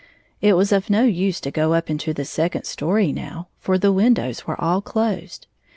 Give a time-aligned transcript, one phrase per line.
[0.41, 3.91] It w:as of no use to go up into the second story now, for the
[3.93, 5.45] windows were all closed.